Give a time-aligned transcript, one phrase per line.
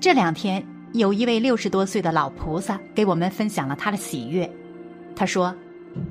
[0.00, 4.50] 这两天，有一位六十多岁的老菩萨给我们分享了他的喜悦。
[5.14, 5.54] 他说：“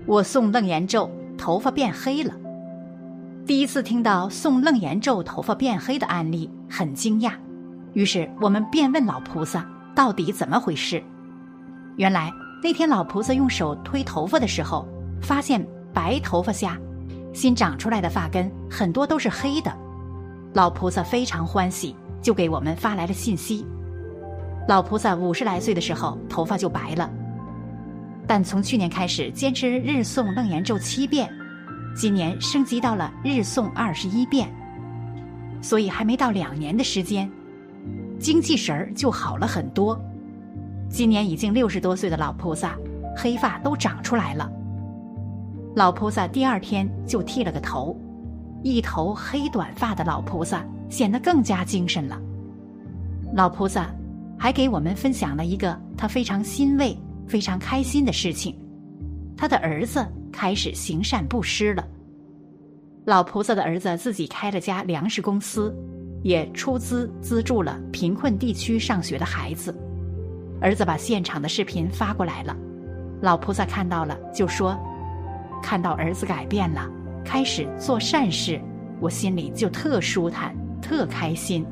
[0.06, 2.32] 我诵楞严咒，头发变黑了。”
[3.48, 7.32] 第一次听到诵楞严咒头发变黑的案例，很惊讶。
[7.94, 11.04] 于是我们便问老菩萨：“到底怎么回事？”
[11.98, 14.88] 原来那天老菩萨用手推头发的时候，
[15.20, 16.78] 发现白头发下
[17.34, 19.76] 新长出来的发根很多都是黑的。
[20.54, 23.66] 老菩萨非常欢喜，就给我们发来了信息。
[24.70, 27.10] 老菩萨五十来岁的时候，头发就白了，
[28.28, 31.28] 但从去年开始坚持日诵楞严咒七遍，
[31.96, 34.48] 今年升级到了日诵二十一遍，
[35.60, 37.28] 所以还没到两年的时间，
[38.20, 40.00] 精气神儿就好了很多。
[40.88, 42.78] 今年已经六十多岁的老菩萨，
[43.18, 44.48] 黑发都长出来了。
[45.76, 48.00] 老菩萨第二天就剃了个头，
[48.62, 52.22] 一头黑短发的老菩萨显得更加精神了。
[53.34, 53.90] 老菩萨。
[54.40, 58.56] 还给我们分享了一个他非常欣慰、非常开心的事情：
[59.36, 61.86] 他的儿子开始行善布施了。
[63.06, 65.76] 老菩萨的儿子自己开了家粮食公司，
[66.24, 69.78] 也出资资助了贫困地区上学的孩子。
[70.62, 72.56] 儿子把现场的视频发过来了，
[73.22, 74.78] 老菩萨看到了，就说
[75.62, 76.90] ：“看到儿子改变了，
[77.26, 78.60] 开始做善事，
[79.02, 81.66] 我心里就特舒坦、特开心。”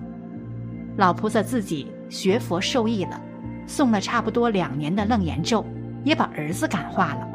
[0.98, 1.88] 老菩萨自己。
[2.10, 3.22] 学佛受益了，
[3.68, 5.66] 诵了差不多两年的楞严咒，
[6.04, 7.28] 也把儿子感化了。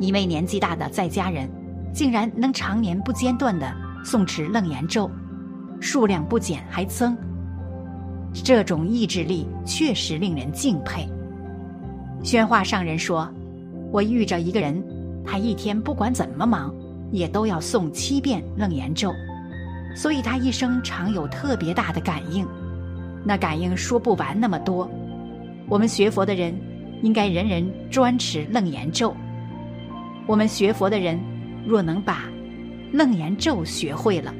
[0.00, 1.48] 一位年纪大的在家人，
[1.92, 3.72] 竟然能常年不间断的
[4.04, 5.08] 诵持楞严咒，
[5.80, 7.16] 数量不减还增。
[8.32, 11.08] 这种意志力确实令人敬佩。
[12.24, 13.32] 宣化上人说
[13.92, 14.82] ：“我遇着一个人，
[15.24, 16.74] 他一天不管怎么忙，
[17.12, 19.12] 也都要诵七遍楞严咒，
[19.94, 22.44] 所以他一生常有特别大的感应。”
[23.24, 24.88] 那感应说不完那么多，
[25.68, 26.54] 我们学佛的人
[27.02, 29.14] 应该人人专持楞严咒。
[30.26, 31.18] 我们学佛的人
[31.66, 32.24] 若能把
[32.92, 34.32] 楞严咒学会了，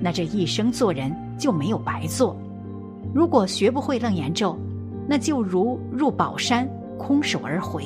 [0.00, 2.36] 那这一生做人就没有白做。
[3.14, 4.58] 如果学不会楞严咒，
[5.08, 7.84] 那就如入宝山空手而回。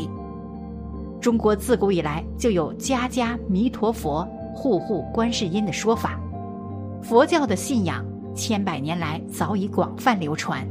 [1.21, 6.19] 中国自古以来就有家家弥陀佛，户户观世音的说法，
[7.01, 8.05] 佛教的信仰。
[8.35, 10.67] 千百年来早已广泛流传。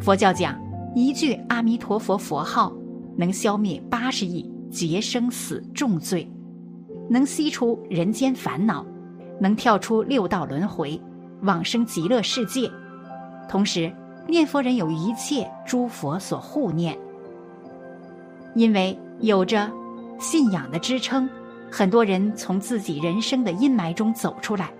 [0.00, 0.58] 佛教讲
[0.94, 2.72] 一句阿弥陀佛佛号，
[3.16, 6.30] 能消灭八十亿劫生死重罪，
[7.08, 8.84] 能吸除人间烦恼，
[9.40, 11.00] 能跳出六道轮回，
[11.42, 12.70] 往生极乐世界。
[13.48, 13.92] 同时，
[14.26, 16.96] 念佛人有一切诸佛所护念。
[18.54, 19.70] 因为有着
[20.18, 21.28] 信仰的支撑，
[21.70, 24.70] 很多人从自己人生的阴霾中走出来。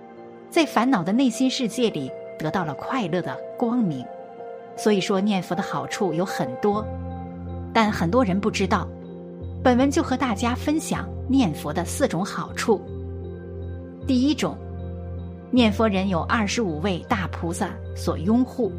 [0.49, 4.03] 在烦恼的内心世界里得到了快乐的光明，
[4.75, 6.83] 所以说念佛的好处有很多，
[7.73, 8.87] 但很多人不知道。
[9.63, 12.81] 本文就和大家分享念佛的四种好处。
[14.07, 14.57] 第一种，
[15.51, 18.71] 念佛人有二十五位大菩萨所拥护。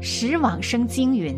[0.00, 1.34] 十往生经云：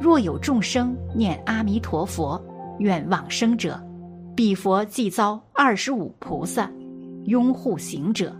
[0.00, 2.40] 若有众生念阿弥陀佛，
[2.78, 3.80] 愿往生者，
[4.36, 6.70] 彼佛即遭二十五菩萨。
[7.28, 8.34] 拥护行者，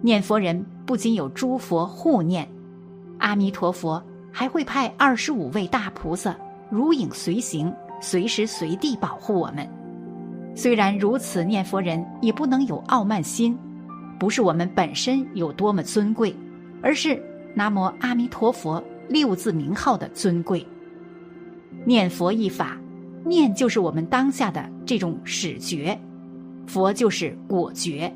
[0.00, 2.48] 念佛人不仅有诸佛护念，
[3.18, 6.34] 阿弥陀佛还会派二十五位大菩萨
[6.70, 9.68] 如影随形，随时随地保护我们。
[10.54, 13.54] 虽然如此，念佛人也不能有傲慢心，
[14.18, 16.34] 不是我们本身有多么尊贵，
[16.80, 17.22] 而是
[17.54, 20.66] 南无阿弥陀佛六字名号的尊贵。
[21.84, 22.78] 念佛一法，
[23.26, 26.00] 念就是我们当下的这种始觉。
[26.66, 28.12] 佛就是果觉，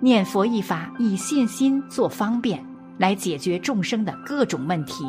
[0.00, 2.64] 念佛一法以信心做方便，
[2.98, 5.04] 来解决众生的各种问题，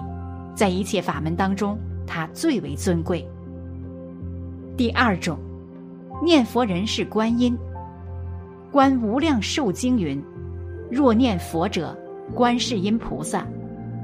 [0.56, 3.26] 在一切法门当中，它最为尊贵。
[4.76, 5.40] 第二种，
[6.24, 7.58] 念佛人是观音，
[8.72, 10.22] 《观无量寿经》云
[10.92, 11.98] ：“若念佛者，
[12.34, 13.46] 观世音菩萨、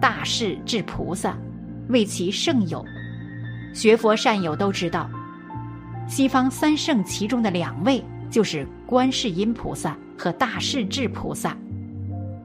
[0.01, 1.37] 大势至菩萨
[1.89, 2.83] 为其圣友。”
[3.73, 5.09] 学佛善友都知道，
[6.07, 8.03] 西方三圣其中的两位。
[8.35, 11.55] 就是观世音菩萨和大势至菩萨。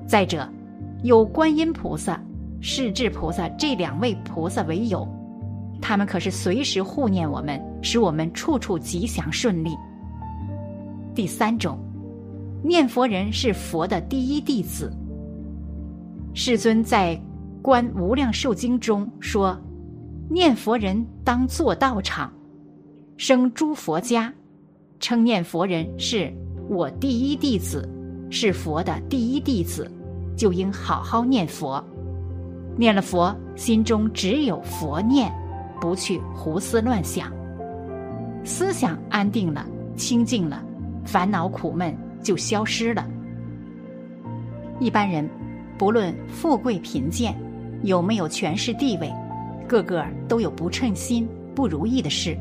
[0.06, 0.48] 再者，
[1.02, 2.22] 有观音菩萨、
[2.60, 5.04] 势至菩萨这两位菩萨为友，
[5.82, 9.76] 他们可是随时护念我们，使我们处处吉祥顺利。
[11.12, 11.76] 第三种，
[12.62, 14.92] 念佛人是佛的第一弟子。
[16.34, 17.16] 世尊在
[17.62, 19.60] 《观无量寿经》中说
[20.30, 22.32] ：“念佛人当作道场，
[23.16, 24.32] 生诸佛家。”
[25.00, 26.30] 称念佛人是
[26.68, 27.88] 我第一弟子，
[28.30, 29.90] 是佛的第一弟子，
[30.36, 31.82] 就应好好念佛，
[32.76, 35.32] 念了佛，心中只有佛念，
[35.80, 37.32] 不去胡思乱想。
[38.44, 39.66] 思想安定了，
[39.96, 40.62] 清净了，
[41.04, 43.08] 烦恼苦闷就消失了。
[44.80, 45.28] 一般人，
[45.78, 47.34] 不论富贵贫贱，
[47.84, 49.10] 有没有权势地位，
[49.66, 52.36] 个个都有不称心、不如意的事，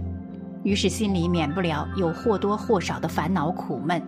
[0.63, 4.01] 于是心里免不了有或多或少的烦恼苦闷。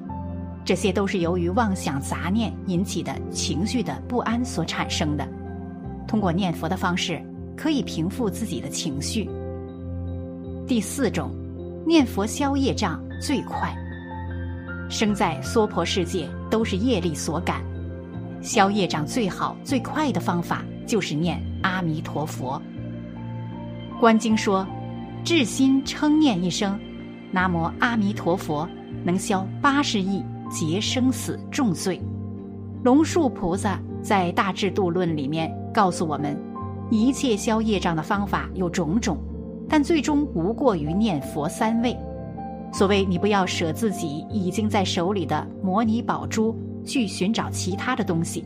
[0.63, 5.27] 这些都是由于妄想杂念引起的情绪的不安所产生的。
[6.07, 7.19] 通过念佛的方式，
[7.57, 9.29] 可以平复自己的情绪。
[10.67, 11.31] 第四种，
[11.85, 13.75] 念佛消业障最快。
[14.87, 17.61] 生在娑婆世界，都是业力所感。
[18.41, 22.61] 消业障最好最快的方法就是念阿弥陀佛。
[23.99, 24.67] 观经说，
[25.23, 26.79] 至心称念一声
[27.31, 28.67] “南无阿弥陀佛”，
[29.03, 32.01] 能消八十亿劫生死重罪。
[32.83, 36.37] 龙树菩萨在《大智度论》里面告诉我们，
[36.89, 39.17] 一切消业障的方法有种种，
[39.69, 41.95] 但最终无过于念佛三味。
[42.73, 46.55] 所谓你不要舍自己已经在手里的摩尼宝珠。
[46.83, 48.43] 去寻找其他的东西，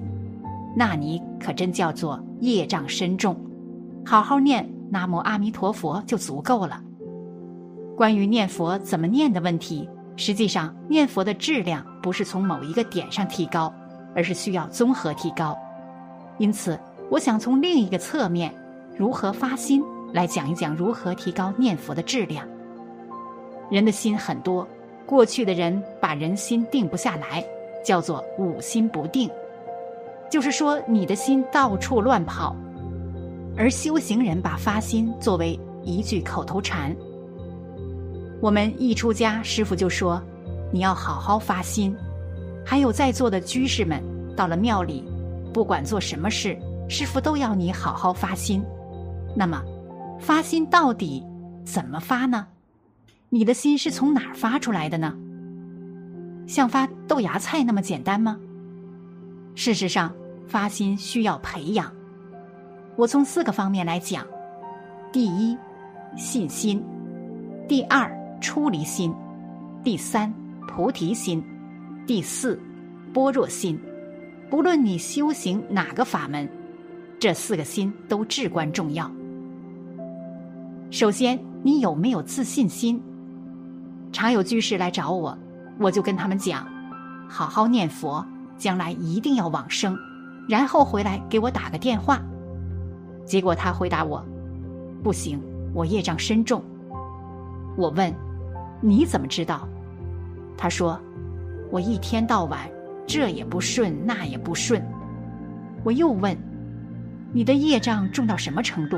[0.76, 3.34] 那你可真叫做业障深重。
[4.06, 6.82] 好好念南无阿弥陀佛就足够了。
[7.96, 13.74] 关于念佛怎么念的问题，实际上念佛的质量不是从某一个点上提高，
[14.16, 15.58] 而是需要综合提高。
[16.38, 16.80] 因此，
[17.10, 18.54] 我想从另一个侧面，
[18.98, 19.84] 如何发心
[20.14, 22.48] 来讲一讲如何提高念佛的质量。
[23.70, 24.68] 人的心很多，
[25.06, 27.44] 过去的人把人心定不下来。
[27.86, 29.30] 叫做五心不定，
[30.28, 32.56] 就是说你的心到处乱跑，
[33.58, 36.96] 而修行人把发心作为一句口头禅。
[38.42, 40.22] 我们一出家，师傅就说
[40.72, 41.96] 你要好好发心。
[42.66, 44.02] 还有在座的居士们，
[44.36, 45.04] 到了庙里，
[45.54, 46.58] 不管做什么事，
[46.90, 48.62] 师傅都要你好好发心。
[49.36, 49.64] 那么，
[50.20, 51.24] 发心到底
[51.64, 52.48] 怎么发呢？
[53.30, 55.16] 你的心是从哪儿发出来的呢？
[56.48, 58.38] 像发豆芽菜那么简单吗？
[59.56, 60.14] 事实上，
[60.48, 61.92] 发心需要培养。
[62.98, 64.26] 我从四个方面来讲：
[65.12, 65.58] 第一，
[66.16, 66.80] 信心；
[67.68, 68.10] 第二，
[68.40, 69.12] 出离心；
[69.84, 70.34] 第三，
[70.68, 71.42] 菩提心；
[72.08, 72.60] 第四，
[73.14, 73.78] 般若心。
[74.50, 76.48] 不论你修行哪个法门，
[77.20, 79.12] 这四个心都至关重要。
[80.90, 83.02] 首先，你有没有自信心？
[84.14, 85.38] 常有居士来找我。
[85.78, 86.66] 我就跟他们讲，
[87.28, 88.26] 好好念佛，
[88.58, 89.98] 将来一定要往生，
[90.48, 92.22] 然后回来给我打个电话。
[93.26, 94.24] 结果他回答我
[95.04, 95.40] ：“不行，
[95.74, 96.64] 我业障深重。”
[97.76, 98.14] 我问
[98.82, 99.68] ：“你怎么知道？”
[100.56, 101.00] 他说
[101.72, 102.70] ：“我一天到晚
[103.06, 104.82] 这也不顺，那也不顺。”
[105.84, 106.38] 我又问
[107.34, 108.98] ：“你的业障重到什么程度？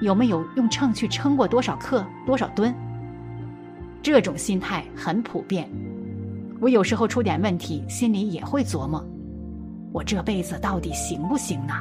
[0.00, 2.74] 有没有用秤去称过多少克、多少吨？”
[4.00, 5.68] 这种心态很普遍。
[6.60, 9.04] 我有时候出点问题，心里也会琢磨：
[9.92, 11.74] 我这辈子到底行不行呢？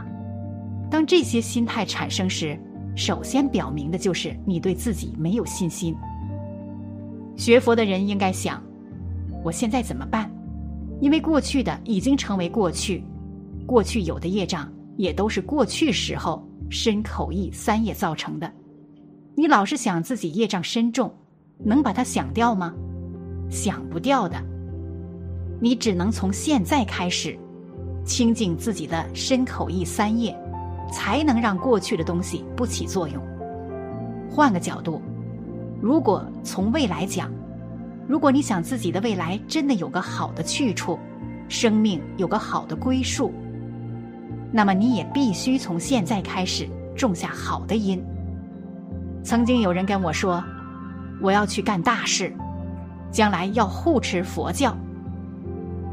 [0.89, 2.57] 当这些心态产生时，
[2.95, 5.95] 首先表明的就是你对自己没有信心。
[7.35, 8.63] 学佛的人应该想：
[9.43, 10.31] 我现在怎么办？
[10.99, 13.03] 因为过去的已经成为过去，
[13.65, 18.51] 过去有的业障也都是过去时候身口意三业造成的。
[19.35, 21.13] 你老是想自己业障深重，
[21.59, 22.73] 能把它想掉吗？
[23.49, 24.41] 想不掉的。
[25.61, 27.37] 你只能从现在开始，
[28.03, 30.35] 清净自己的身口意三业，
[30.91, 33.21] 才能让过去的东西不起作用。
[34.29, 35.01] 换个角度，
[35.81, 37.31] 如果从未来讲，
[38.07, 40.97] 如果你想自己的未来真的有个好的去处，
[41.49, 43.31] 生命有个好的归宿，
[44.51, 48.03] 那么你也必须从现在开始种下好的因。
[49.23, 50.43] 曾经有人跟我说
[51.21, 52.33] ：“我要去干大事，
[53.11, 54.75] 将来要护持佛教。”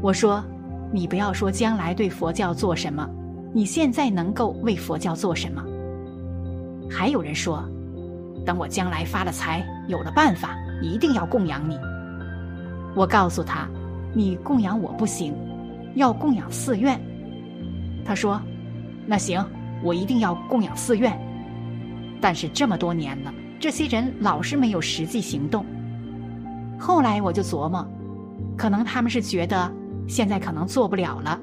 [0.01, 0.43] 我说
[0.91, 3.09] ：“你不要说将来对佛教做什么，
[3.55, 5.63] 你现在能够为佛教做什么？”
[6.91, 7.63] 还有人说
[8.45, 11.79] ：“等我将来发了财，有了办法，一定要供养你。”
[12.93, 13.65] 我告诉他
[14.13, 15.33] ：“你供养我不行，
[15.95, 16.99] 要供养寺院。”
[18.03, 18.41] 他说
[19.07, 19.41] ：“那行，
[19.81, 21.17] 我一定要供养寺院。”
[22.19, 25.65] 但是这么多年了，这些人老是没有实际行动。
[26.77, 27.87] 后来我就琢磨，
[28.57, 29.71] 可能他们是觉得。
[30.07, 31.39] 现在可能做不了了，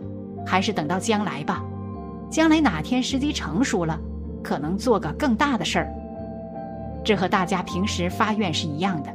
[0.46, 1.64] 还是等到将来吧。
[2.32, 4.00] 将来哪天时机成熟了，
[4.42, 5.94] 可能做个更大的事儿。
[7.04, 9.14] 这和大家平时发愿是一样的。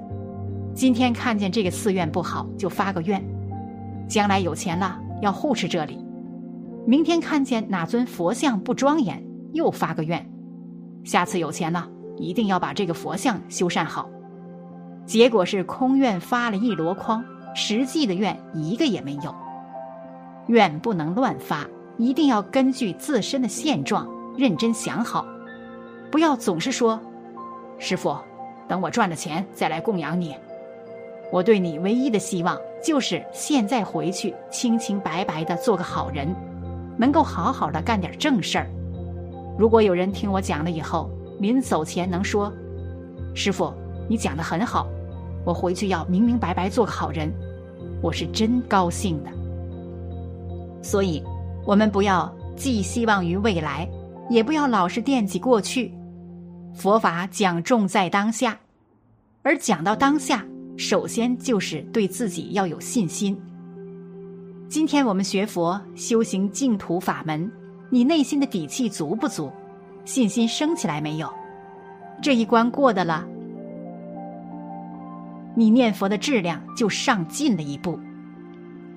[0.75, 3.19] 今天看见这个寺院不好，就发个愿；
[4.07, 6.05] 将来有钱了，要护持这里。
[6.85, 9.19] 明天看见哪尊佛像不庄严，
[9.51, 10.23] 又发个愿，
[11.03, 14.07] 下次有钱了，一定要把这个佛像修缮好。
[15.07, 19.33] 结果是空愿发了一箩筐，实际的愿一个也没有。
[20.45, 21.65] 愿不能乱发，
[21.97, 25.25] 一定要根据自身的现状认真想好，
[26.11, 26.99] 不要总是说
[27.79, 28.15] ：“师傅，
[28.67, 30.35] 等我赚了钱再来供养你。”
[31.31, 36.33] 我对你唯一的希望就是现在回去清清白白的做个好人，
[36.97, 38.67] 能够好好的干点正事儿。
[39.57, 42.53] 如果有人听我讲了以后，临走前能说
[43.35, 43.73] ：“师傅，
[44.07, 44.87] 你讲的很好。”
[45.43, 47.31] 我回去要明明白白做个好人，
[48.01, 49.29] 我是真高兴的。
[50.81, 51.23] 所以，
[51.67, 53.85] 我们不要寄希望于未来，
[54.29, 55.93] 也不要老是惦记过去。
[56.73, 58.57] 佛法讲重在当下，
[59.43, 60.45] 而讲到当下，
[60.77, 63.37] 首先就是对自己要有信心。
[64.69, 67.51] 今天我们学佛修行净土法门，
[67.89, 69.51] 你内心的底气足不足？
[70.05, 71.29] 信心升起来没有？
[72.21, 73.27] 这一关过的了。
[75.53, 77.99] 你念佛的质量就上进了一步，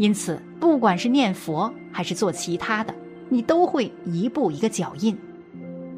[0.00, 2.94] 因此，不管是念佛还是做其他的，
[3.28, 5.14] 你都会一步一个脚印，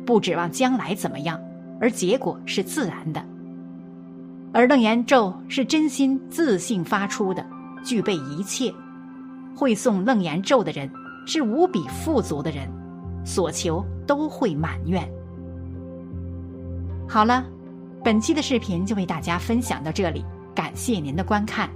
[0.04, 1.40] 不指望将来怎么样，
[1.80, 3.25] 而结果是自然的。
[4.52, 7.47] 而楞严咒是真心自信发出的，
[7.85, 8.75] 具备一切。
[9.54, 10.90] 会诵楞严咒的人
[11.25, 12.68] 是无比富足的人，
[13.25, 15.09] 所求都会满愿。
[17.09, 17.44] 好了，
[18.02, 20.25] 本期的视频就为大家分享到这里。
[20.56, 21.71] 感谢您的观看。